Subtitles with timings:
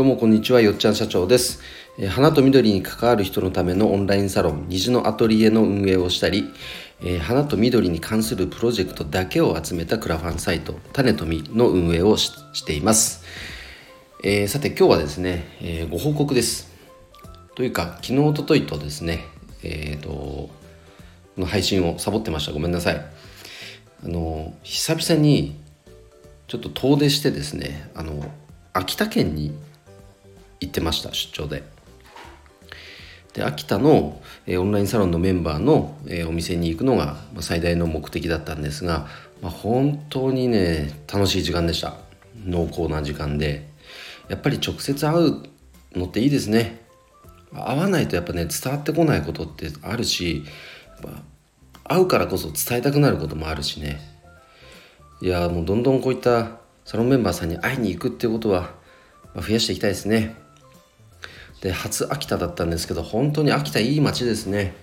[0.00, 1.60] どうもこんにちはよっちゃん社長です、
[2.08, 6.48] 花と緑に関わる人のためのオンラインサロン虹のアトリエの運営をしたり、
[7.02, 13.26] え花と緑に関するプロジェクトだけを集めたクラファンサイト種とみの運営をしています、
[14.24, 16.72] えーさて今日はですね、えーご報告です。
[17.54, 19.26] というか昨日おとといとですね
[19.62, 20.48] えっ、と
[21.36, 22.52] の配信をサボってました。
[22.52, 22.96] ごめんなさい。
[22.96, 25.60] あの久々に
[26.48, 28.24] ちょっと遠出してですねあの
[28.72, 29.52] 秋田県に
[30.60, 31.62] 行ってました出張で。
[33.32, 39.06] で秋田の、えーオンラインサロンのメンバーの、えーお店に行くのが、まあ、最大の目的だったんですが、
[39.40, 41.94] まあ、本当にね楽しい時間でした。
[42.44, 43.68] 濃厚な時間で。
[44.28, 45.42] やっぱり直接会う
[45.94, 46.80] のっていいですね。
[47.52, 50.44] 会わないとやっぱね伝わってこないことってあるし
[51.82, 54.00] 会うからこそ伝えたくなることもあるしね。
[55.20, 58.72] いやもうどんどんこういったサロンメンバーさんに会いに行くっていうことは、
[59.34, 60.34] まあ増やしていきたいですね。
[61.60, 64.74] で初秋田だったんですけど本当に秋田いい街ですね。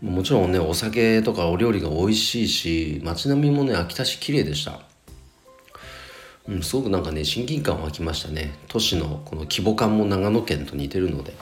[0.00, 4.80] もちろんねお酒とかお料理が美味しいし街並みもね秋田市綺麗でした。
[6.48, 8.52] うん、すごくなんかね親近感湧きましたね。
[8.68, 11.32] 都市のこの規模感も長野県と似てるので。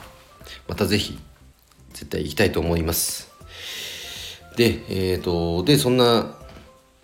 [0.66, 1.18] またぜひ
[1.92, 3.30] 絶対行きたいと思います。
[4.56, 6.36] でえっ、とでそんな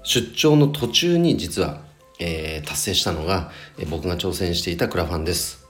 [0.02, 1.80] 出張の途中に実は、
[2.18, 5.65] えー達成したのが、えー僕が挑戦していたクラファンです、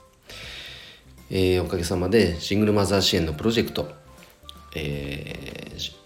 [1.29, 3.91] えーおかげさまでシングルマザー支援のプロジェクト、
[4.75, 5.97] えー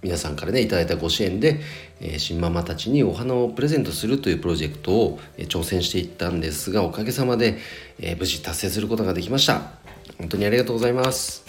[0.00, 1.60] 皆さんからねいただいたご支援で、
[2.00, 7.58] えー新ママたちにお花をプレゼントするというプロジェクトを、え挑戦していったんですがおかげさまで、
[7.98, 9.72] え無事達成することができました。
[10.18, 11.44] 本当にありがとうございます。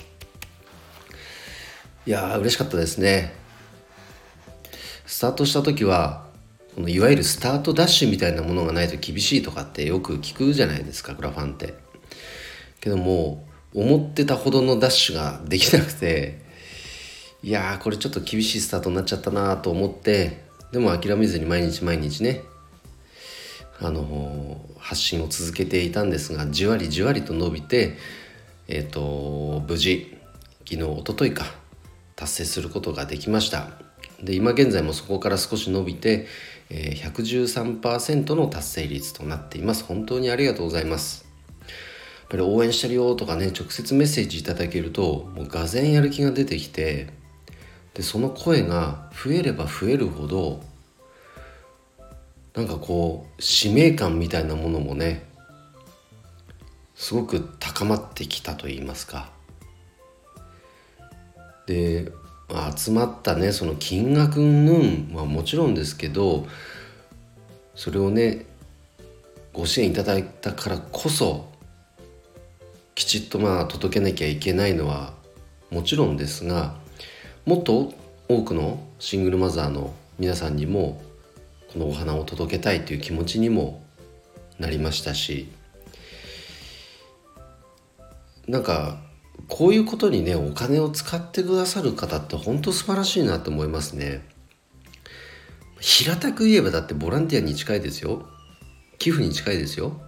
[2.07, 3.33] いやー嬉しかったですね。
[5.05, 6.25] スタートした時は
[6.75, 11.73] このいわゆるスタートダッシュみたいなものがないと厳しいとかってよく聞くじゃないですかクラファンって。
[12.81, 16.39] けども思ってたほどのダッシュができなくて
[17.43, 22.41] いやーこれちょっと厳しいスタートになっちゃったなと思ってでも諦めずに毎日毎日ね
[23.79, 27.97] あのー発信を続けていたんですがじわりじわりと伸びて
[28.67, 30.17] えっ、と無事
[30.59, 31.45] 昨日一昨日か
[32.15, 33.71] 達成することができました。
[34.21, 36.27] で今現在もそこから少し伸びて、
[36.69, 39.83] えー113%の達成率となっています。
[39.83, 41.28] 本当にありがとうございます。
[42.29, 47.07] ぱり応援してるよとかね直接メッセージいただけるともうがぜやる気が出てきて
[47.95, 50.61] でその声が増えれば増えるほど
[52.53, 55.27] なんかこう使命感みたいなものもね
[56.95, 59.29] すごく高まってきたと言いますか。
[61.65, 62.11] で、
[62.49, 66.45] まあ集まったねその金額云々はもちろんですけど
[67.73, 68.45] それをね
[69.53, 71.48] ご支援いただいたからこそ
[72.99, 75.13] きちっとまあ届けなきゃいけないのは
[75.71, 76.75] もちろんですが
[77.45, 77.93] もっと
[78.27, 81.01] 多くのシングルマザーの皆さんにも
[81.71, 83.81] このお花を届けたいという気持ちにも
[84.59, 85.49] なりましたし
[88.49, 88.97] なんか
[89.47, 94.27] こういうことにねお金を使ってくださる方って本当素晴らしいなと思いますね。
[95.79, 98.27] 平たく言えばだってボランティアに近いですよ。
[98.97, 100.01] 寄付に近いですよ。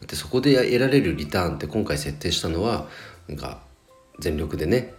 [0.00, 2.86] だってそこで得られるリターンって今回設定したのは
[3.26, 3.60] なんか
[4.20, 4.94] 全力でね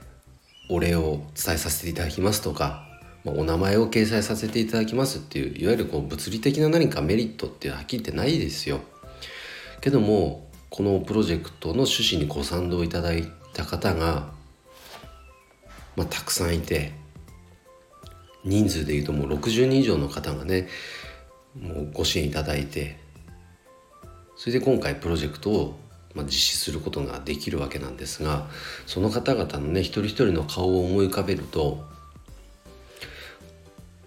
[0.69, 2.85] お礼を伝えさせていただきますとか、
[3.25, 8.81] まあお名前を掲載させていただきますっていういわゆるこう物理的な何かメリットってはっきり言ってないですよ。
[9.81, 14.31] けどもこのプロジェクトの趣旨にご賛同いただいた方が、
[15.95, 16.91] まあ、たくさんいて
[18.45, 20.67] 人数でいうともう60人以上の方がね
[21.59, 22.97] もうご支援いただいて
[24.39, 25.79] それで今回プロジェクトを
[26.15, 28.47] まあ実施することができるわけなんですが
[28.87, 31.83] その方々のね一人一人の顔を思い浮かべると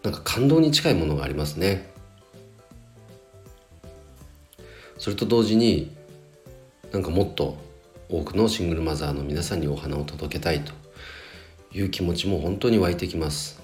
[0.03, 1.93] なんか感動に近いものがありますね。
[4.97, 5.95] それと同時に
[6.93, 7.59] なんかもっと
[8.09, 10.73] 多くのシングルマザーの皆さんにお花を届けたいと
[11.73, 13.62] いう気持ちも本当に湧いてきます。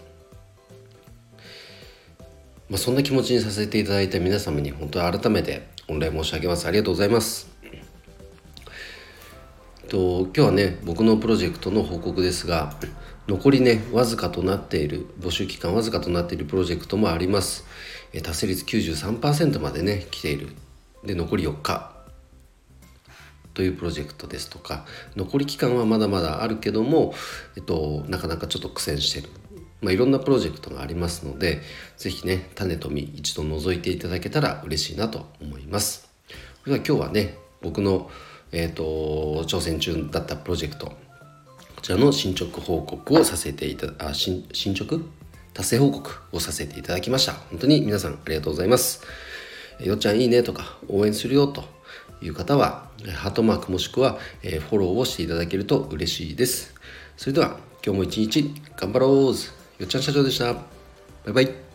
[2.68, 6.66] まあ、そんな気持ちにさせていただいた皆様に本当に改めて御礼申し上げます。
[6.68, 7.48] ありがとうございます。
[9.88, 12.74] と今日はね僕のプロジェクトの報告ですが
[13.26, 17.64] 残りねわずかとなっている募集期間わずかとなっているプロジェクトもあります。
[18.22, 20.48] 達成率93%までね来ている。
[21.04, 21.92] で残り4日。
[23.54, 24.84] というプロジェクトですとか。
[25.16, 27.12] 残り期間はまだまだあるけども、
[27.56, 29.28] えっと、なかなかちょっと苦戦してる。
[29.80, 31.62] まあ、いろんなプロジェクトがありますので
[31.96, 36.08] 是非ね種と実一度覗いていただけたら嬉しいなと思います。
[36.64, 38.10] それでは今日はね僕の、
[38.52, 40.94] えーと、挑戦中だったプロジェクトこ
[41.82, 45.00] ちらの進捗報告をさせていたあ進進捗？
[45.54, 47.32] 達成報告をさせていただきました。
[47.32, 49.02] 本当に皆さんありがとうございます。
[49.80, 51.64] よっちゃんいいねとか応援するよと
[52.20, 56.74] いう方はハートマークもしくはフォローをしていただけると嬉しいです。
[57.16, 60.52] それでは今日も一日頑張ろうよっちゃん社長でした。
[60.54, 60.60] バ
[61.28, 61.67] イバイ。